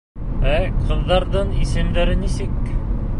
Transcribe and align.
Ә 0.53 0.55
ҡыҙҙарҙың 0.79 1.53
исемдәре 1.65 2.17
нисек? 2.25 2.59